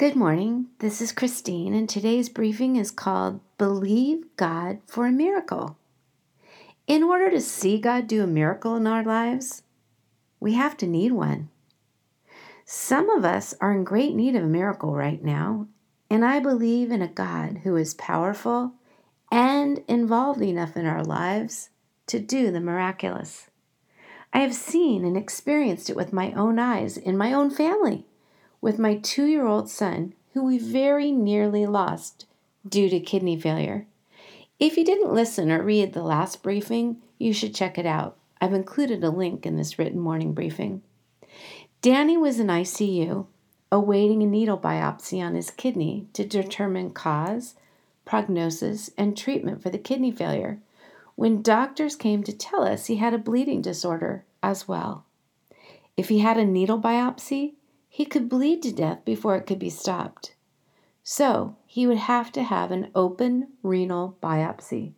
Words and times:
Good 0.00 0.16
morning. 0.16 0.68
This 0.78 1.02
is 1.02 1.12
Christine, 1.12 1.74
and 1.74 1.86
today's 1.86 2.30
briefing 2.30 2.76
is 2.76 2.90
called 2.90 3.40
Believe 3.58 4.24
God 4.36 4.78
for 4.86 5.06
a 5.06 5.12
Miracle. 5.12 5.76
In 6.86 7.02
order 7.02 7.30
to 7.30 7.38
see 7.38 7.78
God 7.78 8.06
do 8.06 8.22
a 8.22 8.26
miracle 8.26 8.76
in 8.76 8.86
our 8.86 9.04
lives, 9.04 9.62
we 10.40 10.54
have 10.54 10.78
to 10.78 10.86
need 10.86 11.12
one. 11.12 11.50
Some 12.64 13.10
of 13.10 13.26
us 13.26 13.52
are 13.60 13.74
in 13.74 13.84
great 13.84 14.14
need 14.14 14.34
of 14.36 14.44
a 14.44 14.46
miracle 14.46 14.94
right 14.94 15.22
now, 15.22 15.68
and 16.08 16.24
I 16.24 16.40
believe 16.40 16.90
in 16.90 17.02
a 17.02 17.06
God 17.06 17.58
who 17.64 17.76
is 17.76 17.92
powerful 17.92 18.72
and 19.30 19.84
involved 19.86 20.40
enough 20.40 20.78
in 20.78 20.86
our 20.86 21.04
lives 21.04 21.68
to 22.06 22.18
do 22.18 22.50
the 22.50 22.62
miraculous. 22.62 23.50
I 24.32 24.38
have 24.38 24.54
seen 24.54 25.04
and 25.04 25.18
experienced 25.18 25.90
it 25.90 25.96
with 25.96 26.10
my 26.10 26.32
own 26.32 26.58
eyes 26.58 26.96
in 26.96 27.18
my 27.18 27.34
own 27.34 27.50
family, 27.50 28.06
with 28.60 28.78
my 28.78 28.96
two 28.96 29.26
year 29.26 29.46
old 29.46 29.68
son, 29.68 30.14
who 30.32 30.44
we 30.44 30.58
very 30.58 31.10
nearly 31.10 31.66
lost 31.66 32.26
due 32.68 32.88
to 32.88 33.00
kidney 33.00 33.38
failure. 33.38 33.86
If 34.58 34.76
you 34.76 34.84
didn't 34.84 35.12
listen 35.12 35.50
or 35.50 35.62
read 35.62 35.92
the 35.92 36.02
last 36.02 36.42
briefing, 36.42 36.98
you 37.18 37.32
should 37.32 37.54
check 37.54 37.78
it 37.78 37.86
out. 37.86 38.16
I've 38.40 38.52
included 38.52 39.02
a 39.02 39.10
link 39.10 39.46
in 39.46 39.56
this 39.56 39.78
written 39.78 40.00
morning 40.00 40.32
briefing. 40.32 40.82
Danny 41.82 42.16
was 42.16 42.38
in 42.38 42.48
ICU, 42.48 43.26
awaiting 43.72 44.22
a 44.22 44.26
needle 44.26 44.58
biopsy 44.58 45.20
on 45.20 45.34
his 45.34 45.50
kidney 45.50 46.06
to 46.12 46.24
determine 46.24 46.90
cause 46.90 47.54
prognosis, 48.10 48.90
and 48.98 49.16
treatment 49.16 49.62
for 49.62 49.70
the 49.70 49.78
kidney 49.78 50.10
failure 50.10 50.58
when 51.14 51.42
doctors 51.42 51.94
came 51.94 52.24
to 52.24 52.32
tell 52.32 52.64
us 52.64 52.86
he 52.86 52.96
had 52.96 53.14
a 53.14 53.18
bleeding 53.18 53.62
disorder 53.62 54.24
as 54.42 54.66
well. 54.66 55.04
If 55.96 56.08
he 56.08 56.18
had 56.18 56.36
a 56.36 56.44
needle 56.44 56.80
biopsy, 56.80 57.52
he 57.92 58.04
could 58.06 58.28
bleed 58.28 58.62
to 58.62 58.72
death 58.72 59.04
before 59.04 59.34
it 59.34 59.46
could 59.46 59.58
be 59.58 59.68
stopped. 59.68 60.34
So 61.02 61.56
he 61.66 61.88
would 61.88 61.98
have 61.98 62.30
to 62.32 62.44
have 62.44 62.70
an 62.70 62.90
open 62.94 63.48
renal 63.64 64.16
biopsy. 64.22 64.92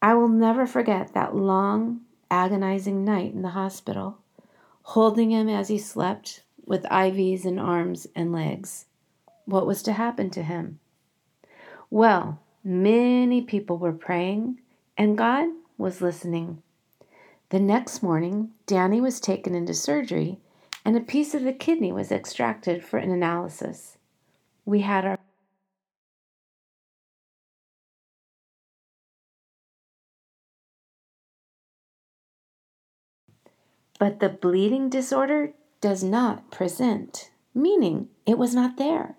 I 0.00 0.14
will 0.14 0.28
never 0.28 0.66
forget 0.66 1.12
that 1.12 1.36
long, 1.36 2.00
agonizing 2.30 3.04
night 3.04 3.34
in 3.34 3.42
the 3.42 3.50
hospital, 3.50 4.18
holding 4.82 5.30
him 5.30 5.48
as 5.48 5.68
he 5.68 5.78
slept 5.78 6.42
with 6.64 6.84
IVs 6.84 7.44
in 7.44 7.58
arms 7.58 8.06
and 8.16 8.32
legs. 8.32 8.86
What 9.44 9.66
was 9.66 9.82
to 9.82 9.92
happen 9.92 10.30
to 10.30 10.42
him? 10.42 10.80
Well, 11.90 12.40
many 12.64 13.42
people 13.42 13.76
were 13.76 13.92
praying, 13.92 14.58
and 14.96 15.18
God 15.18 15.48
was 15.76 16.00
listening. 16.00 16.62
The 17.50 17.60
next 17.60 18.02
morning, 18.02 18.52
Danny 18.66 19.02
was 19.02 19.20
taken 19.20 19.54
into 19.54 19.74
surgery, 19.74 20.40
and 20.84 20.96
a 20.96 21.00
piece 21.00 21.34
of 21.34 21.42
the 21.42 21.52
kidney 21.52 21.92
was 21.92 22.12
extracted 22.12 22.84
for 22.84 22.98
an 22.98 23.10
analysis. 23.10 23.96
We 24.64 24.80
had 24.80 25.04
our 25.04 25.18
But 33.98 34.20
the 34.20 34.28
bleeding 34.28 34.90
disorder 34.90 35.54
does 35.80 36.02
not 36.02 36.50
present, 36.50 37.30
meaning 37.54 38.08
it 38.26 38.36
was 38.36 38.54
not 38.54 38.76
there. 38.76 39.16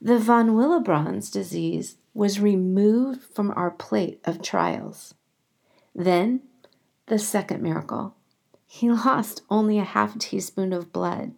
The 0.00 0.18
von 0.18 0.54
Willebrand's 0.54 1.30
disease 1.30 1.96
was 2.14 2.40
removed 2.40 3.22
from 3.22 3.52
our 3.56 3.70
plate 3.70 4.20
of 4.24 4.40
trials. 4.40 5.14
Then, 5.94 6.42
the 7.06 7.18
second 7.18 7.62
miracle. 7.62 8.14
He 8.66 8.90
lost 8.90 9.42
only 9.50 9.78
a 9.78 9.84
half 9.84 10.18
teaspoon 10.18 10.72
of 10.72 10.92
blood. 10.92 11.32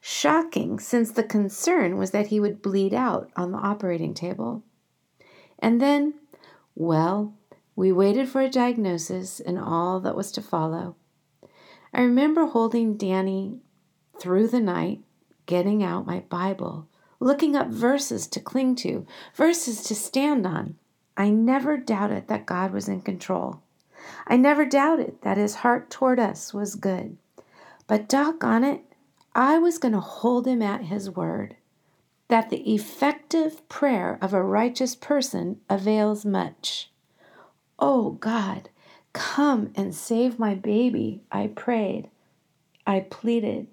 Shocking, 0.00 0.78
since 0.78 1.10
the 1.10 1.22
concern 1.22 1.96
was 1.96 2.10
that 2.10 2.28
he 2.28 2.40
would 2.40 2.62
bleed 2.62 2.94
out 2.94 3.30
on 3.36 3.52
the 3.52 3.58
operating 3.58 4.14
table. 4.14 4.62
And 5.58 5.80
then, 5.80 6.14
well, 6.74 7.34
we 7.76 7.92
waited 7.92 8.28
for 8.28 8.40
a 8.40 8.48
diagnosis 8.48 9.40
and 9.40 9.58
all 9.58 10.00
that 10.00 10.16
was 10.16 10.32
to 10.32 10.42
follow. 10.42 10.96
I 11.92 12.02
remember 12.02 12.46
holding 12.46 12.96
Danny 12.96 13.58
through 14.18 14.48
the 14.48 14.60
night, 14.60 15.00
getting 15.46 15.82
out 15.82 16.06
my 16.06 16.20
Bible 16.20 16.88
looking 17.20 17.54
up 17.54 17.68
verses 17.68 18.26
to 18.26 18.40
cling 18.40 18.74
to, 18.74 19.06
verses 19.34 19.82
to 19.84 19.94
stand 19.94 20.46
on. 20.46 20.76
I 21.16 21.28
never 21.28 21.76
doubted 21.76 22.28
that 22.28 22.46
God 22.46 22.72
was 22.72 22.88
in 22.88 23.02
control. 23.02 23.62
I 24.26 24.36
never 24.36 24.64
doubted 24.64 25.16
that 25.22 25.36
his 25.36 25.56
heart 25.56 25.90
toward 25.90 26.18
us 26.18 26.54
was 26.54 26.74
good. 26.74 27.16
But 27.86 28.08
doggone 28.08 28.64
it, 28.64 28.84
I 29.34 29.58
was 29.58 29.78
going 29.78 29.94
to 29.94 30.00
hold 30.00 30.46
him 30.46 30.62
at 30.62 30.84
his 30.84 31.10
word 31.10 31.56
that 32.30 32.48
the 32.48 32.72
effective 32.72 33.68
prayer 33.68 34.16
of 34.22 34.32
a 34.32 34.42
righteous 34.42 34.94
person 34.94 35.60
avails 35.68 36.24
much. 36.24 36.90
Oh 37.78 38.12
God, 38.12 38.68
come 39.12 39.72
and 39.74 39.92
save 39.92 40.38
my 40.38 40.54
baby, 40.54 41.22
I 41.32 41.48
prayed. 41.48 42.08
I 42.86 43.00
pleaded. 43.00 43.66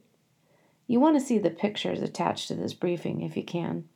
You 0.88 1.00
want 1.00 1.20
to 1.20 1.26
see 1.26 1.38
the 1.38 1.52
pictures 1.52 2.02
attached 2.02 2.48
to 2.48 2.56
this 2.56 2.74
briefing 2.74 3.22
if 3.22 3.38
you 3.38 3.44
can. 3.44 3.88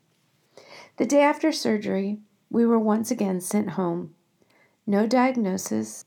The 0.98 1.08
day 1.08 1.22
after 1.22 1.52
surgery, 1.52 2.20
we 2.52 2.66
were 2.66 2.80
once 2.80 3.10
again 3.10 3.42
sent 3.42 3.72
home. 3.72 4.14
No 4.86 5.08
diagnosis, 5.08 6.06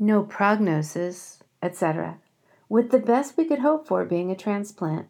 no 0.00 0.22
prognosis, 0.22 1.42
etc., 1.62 2.18
with 2.70 2.90
the 2.90 2.98
best 2.98 3.36
we 3.36 3.44
could 3.44 3.58
hope 3.58 3.86
for 3.86 4.04
being 4.04 4.30
a 4.30 4.36
transplant. 4.36 5.06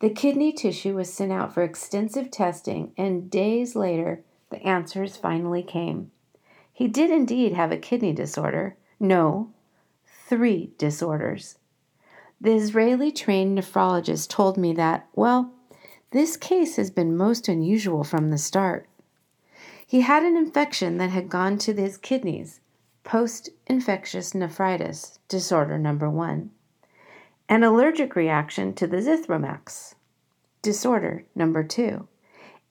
The 0.00 0.10
kidney 0.10 0.52
tissue 0.52 0.96
was 0.96 1.12
sent 1.12 1.30
out 1.30 1.54
for 1.54 1.62
extensive 1.62 2.28
testing, 2.30 2.92
and 2.98 3.30
days 3.30 3.76
later, 3.76 4.24
the 4.50 4.60
answers 4.66 5.16
finally 5.16 5.62
came. 5.62 6.10
He 6.72 6.88
did 6.88 7.10
indeed 7.10 7.52
have 7.52 7.70
a 7.70 7.76
kidney 7.76 8.12
disorder. 8.12 8.76
No, 8.98 9.52
three 10.26 10.72
disorders. 10.78 11.58
The 12.40 12.54
Israeli 12.54 13.12
trained 13.12 13.56
nephrologist 13.56 14.28
told 14.28 14.56
me 14.56 14.72
that, 14.72 15.06
well, 15.14 15.52
this 16.10 16.36
case 16.36 16.74
has 16.74 16.90
been 16.90 17.16
most 17.16 17.46
unusual 17.46 18.02
from 18.02 18.30
the 18.30 18.38
start. 18.38 18.88
He 19.86 20.00
had 20.00 20.24
an 20.24 20.36
infection 20.36 20.98
that 20.98 21.10
had 21.10 21.28
gone 21.28 21.58
to 21.58 21.74
his 21.74 21.96
kidneys, 21.96 22.58
post 23.04 23.50
infectious 23.66 24.34
nephritis, 24.34 25.18
disorder 25.28 25.78
number 25.78 26.08
one, 26.08 26.50
an 27.48 27.62
allergic 27.62 28.14
reaction 28.16 28.72
to 28.74 28.86
the 28.86 28.98
Zithromax, 28.98 29.94
disorder 30.62 31.24
number 31.34 31.62
two, 31.64 32.08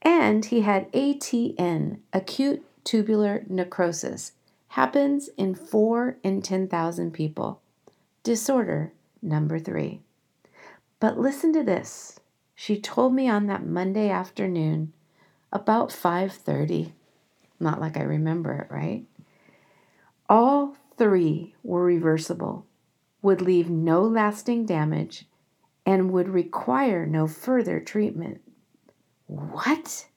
and 0.02 0.46
he 0.46 0.62
had 0.62 0.92
ATN, 0.94 2.00
acute 2.14 2.64
tubular 2.84 3.44
necrosis, 3.48 4.32
happens 4.70 5.30
in 5.38 5.54
4 5.54 6.18
in 6.24 6.42
10,000 6.42 7.12
people, 7.12 7.62
disorder 8.24 8.94
number 9.22 9.60
three. 9.60 10.02
But 11.00 11.20
listen 11.20 11.52
to 11.54 11.64
this. 11.64 12.20
She 12.56 12.80
told 12.80 13.14
me 13.14 13.28
on 13.28 13.48
that 13.48 13.66
Monday 13.66 14.10
afternoon, 14.10 14.94
about 15.52 15.92
5:30. 15.92 16.94
Not 17.60 17.82
like 17.82 17.98
I 17.98 18.04
remember 18.04 18.54
it, 18.54 18.72
right? 18.72 19.06
All 20.32 20.78
three 20.98 21.56
were 21.62 21.84
reversible, 21.84 22.66
would 23.22 23.42
leave 23.42 23.70
no 23.70 24.02
lasting 24.02 24.66
damage, 24.66 25.28
and 25.86 26.10
would 26.14 26.30
require 26.30 27.06
no 27.06 27.28
further 27.28 27.82
treatment. 27.82 28.40
What? 29.28 30.08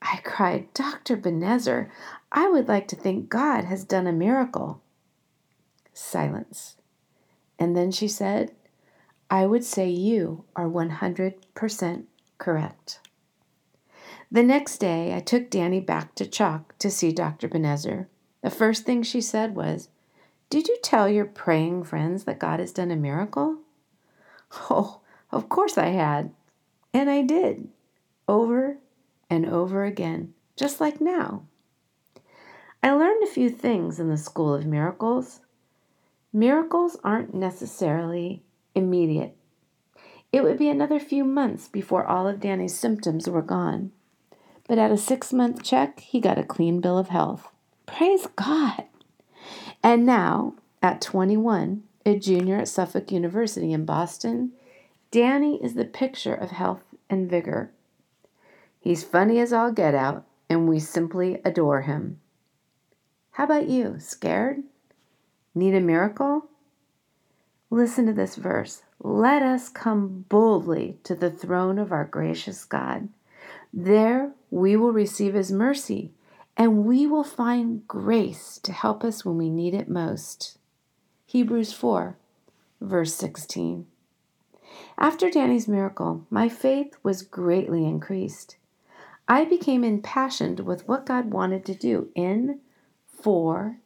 I 0.00 0.20
cried, 0.22 0.72
Dr. 0.74 1.16
Benezer, 1.16 1.90
I 2.30 2.48
would 2.48 2.68
like 2.68 2.86
to 2.86 2.94
think 2.94 3.28
God 3.28 3.64
has 3.64 3.82
done 3.82 4.06
a 4.06 4.12
miracle. 4.12 4.80
Silence. 5.92 6.76
And 7.58 7.76
then 7.76 7.90
she 7.90 8.06
said, 8.06 8.54
I 9.28 9.44
would 9.44 9.64
say 9.64 9.88
you 9.88 10.44
are 10.54 10.68
100% 10.68 12.04
correct. 12.38 13.00
The 14.30 14.44
next 14.44 14.78
day, 14.78 15.16
I 15.16 15.18
took 15.18 15.50
Danny 15.50 15.80
back 15.80 16.14
to 16.14 16.26
CHOC 16.26 16.78
to 16.78 16.92
see 16.92 17.10
Dr. 17.10 17.48
Benezer. 17.48 18.06
The 18.46 18.50
first 18.50 18.84
thing 18.84 19.02
she 19.02 19.20
said 19.20 19.56
was, 19.56 19.88
Did 20.50 20.68
you 20.68 20.78
tell 20.80 21.08
your 21.08 21.24
praying 21.24 21.82
friends 21.82 22.22
that 22.26 22.38
God 22.38 22.60
has 22.60 22.70
done 22.70 22.92
a 22.92 22.96
miracle? 22.96 23.58
Oh, 24.70 25.00
of 25.32 25.48
course 25.48 25.76
I 25.76 25.88
had. 25.88 26.30
And 26.94 27.10
I 27.10 27.22
did, 27.22 27.66
over 28.28 28.78
and 29.28 29.46
over 29.46 29.84
again, 29.84 30.32
just 30.54 30.80
like 30.80 31.00
now. 31.00 31.42
I 32.84 32.92
learned 32.92 33.24
a 33.24 33.26
few 33.26 33.50
things 33.50 33.98
in 33.98 34.10
the 34.10 34.16
School 34.16 34.54
of 34.54 34.64
Miracles. 34.64 35.40
Miracles 36.32 36.96
aren't 37.02 37.34
necessarily 37.34 38.44
immediate. 38.76 39.36
It 40.30 40.44
would 40.44 40.56
be 40.56 40.68
another 40.68 41.00
few 41.00 41.24
months 41.24 41.66
before 41.66 42.06
all 42.06 42.28
of 42.28 42.38
Danny's 42.38 42.78
symptoms 42.78 43.28
were 43.28 43.42
gone. 43.42 43.90
But 44.68 44.78
at 44.78 44.92
a 44.92 44.96
six 44.96 45.32
month 45.32 45.64
check, 45.64 45.98
he 45.98 46.20
got 46.20 46.38
a 46.38 46.44
clean 46.44 46.80
bill 46.80 46.96
of 46.96 47.08
health. 47.08 47.48
Praise 47.86 48.26
God! 48.36 48.84
And 49.82 50.04
now, 50.04 50.54
at 50.82 51.00
21, 51.00 51.84
a 52.04 52.18
junior 52.18 52.58
at 52.58 52.68
Suffolk 52.68 53.10
University 53.10 53.72
in 53.72 53.84
Boston, 53.84 54.52
Danny 55.10 55.62
is 55.62 55.74
the 55.74 55.84
picture 55.84 56.34
of 56.34 56.50
health 56.50 56.94
and 57.08 57.30
vigor 57.30 57.70
He's 58.86 59.02
funny 59.02 59.40
as 59.40 59.52
all 59.52 59.72
get 59.72 59.96
out, 59.96 60.24
and 60.48 60.68
we 60.68 60.78
simply 60.78 61.40
adore 61.44 61.82
him. 61.82 62.20
How 63.32 63.42
about 63.42 63.66
you? 63.66 63.96
Scared? 63.98 64.62
Need 65.56 65.74
a 65.74 65.80
miracle? 65.80 66.46
Listen 67.68 68.06
to 68.06 68.12
this 68.12 68.36
verse. 68.36 68.84
Let 69.00 69.42
us 69.42 69.68
come 69.68 70.24
boldly 70.28 71.00
to 71.02 71.16
the 71.16 71.32
throne 71.32 71.80
of 71.80 71.90
our 71.90 72.04
gracious 72.04 72.64
God. 72.64 73.08
There 73.74 74.30
we 74.52 74.76
will 74.76 74.92
receive 74.92 75.34
his 75.34 75.50
mercy 75.50 76.12
and 76.56 76.84
we 76.84 77.06
will 77.06 77.24
find 77.24 77.86
grace 77.86 78.58
to 78.62 78.72
help 78.72 79.04
us 79.04 79.24
when 79.24 79.36
we 79.36 79.50
need 79.50 79.74
it 79.74 79.88
most. 79.88 80.58
Hebrews 81.26 81.72
4, 81.72 82.16
verse 82.80 83.14
16. 83.14 83.86
After 84.98 85.30
Danny's 85.30 85.68
miracle, 85.68 86.26
my 86.30 86.48
faith 86.48 86.96
was 87.02 87.22
greatly 87.22 87.84
increased. 87.84 88.56
I 89.28 89.44
became 89.44 89.84
impassioned 89.84 90.60
with 90.60 90.86
what 90.88 91.06
God 91.06 91.30
wanted 91.32 91.64
to 91.66 91.74
do 91.74 92.10
in, 92.14 92.60
for, 93.06 93.78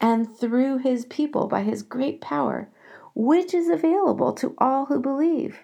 and 0.00 0.36
through 0.36 0.78
his 0.78 1.04
people 1.06 1.46
by 1.48 1.62
his 1.62 1.82
great 1.82 2.20
power, 2.20 2.68
which 3.14 3.52
is 3.52 3.68
available 3.68 4.32
to 4.34 4.54
all 4.58 4.86
who 4.86 5.00
believe. 5.00 5.58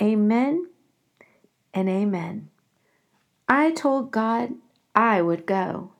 Amen 0.00 0.66
and 1.72 1.88
amen. 1.88 2.50
I 3.48 3.70
told 3.72 4.10
God 4.10 4.54
I 4.94 5.22
would 5.22 5.46
go. 5.46 5.92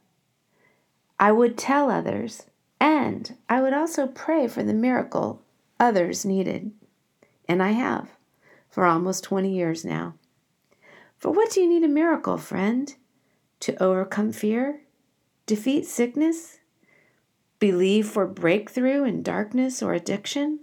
I 1.19 1.32
would 1.32 1.58
tell 1.58 1.91
others, 1.91 2.46
and 2.81 3.37
I 3.49 3.61
would 3.61 3.73
also 3.73 4.06
pray 4.06 4.46
for 4.46 4.62
the 4.62 4.75
miracle 4.75 5.43
others 5.81 6.25
needed. 6.25 6.73
And 7.49 7.62
I 7.62 7.73
have 7.73 8.11
for 8.70 8.85
almost 8.85 9.25
20 9.25 9.55
years 9.55 9.85
now. 9.85 10.14
For 11.17 11.31
what 11.31 11.50
do 11.50 11.61
you 11.61 11.69
need 11.69 11.85
a 11.85 11.88
miracle, 11.88 12.38
friend? 12.38 12.94
To 13.61 13.82
overcome 13.82 14.32
fear? 14.32 14.81
Defeat 15.46 15.87
sickness? 15.87 16.58
Believe 17.58 18.08
for 18.08 18.26
breakthrough 18.26 19.05
in 19.05 19.23
darkness 19.23 19.82
or 19.82 19.94
addiction? 19.94 20.61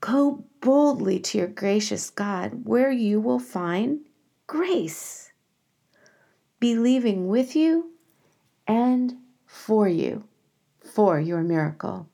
Go 0.00 0.44
boldly 0.60 1.18
to 1.20 1.38
your 1.38 1.48
gracious 1.48 2.10
God, 2.10 2.64
where 2.64 2.90
you 2.90 3.20
will 3.20 3.38
find 3.38 4.00
grace 4.46 5.31
believing 6.62 7.26
with 7.26 7.56
you 7.56 7.90
and 8.68 9.16
for 9.46 9.88
you 9.88 10.22
for 10.94 11.18
your 11.18 11.42
miracle. 11.42 12.06